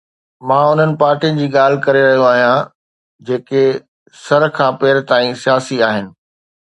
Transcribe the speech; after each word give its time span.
مان 0.49 0.63
انهن 0.69 0.91
پارٽين 1.01 1.35
جي 1.41 1.49
ڳالهه 1.55 1.83
ڪري 1.85 2.01
رهيو 2.05 2.25
آهيان 2.31 2.65
جيڪي 3.29 3.63
سر 4.23 4.47
کان 4.57 4.71
پير 4.81 5.03
تائين 5.13 5.39
سياسي 5.45 5.83
آهن. 5.91 6.11